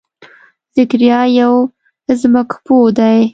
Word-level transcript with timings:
ذکریا 0.75 1.19
یو 1.39 1.53
ځمکپوه 2.19 2.89
دی. 2.97 3.19